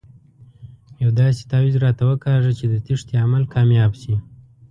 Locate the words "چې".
2.59-2.65